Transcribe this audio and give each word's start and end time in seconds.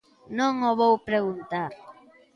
Non 0.37 0.53
o 0.69 0.71
vou 0.79 0.93
preguntar. 1.09 1.71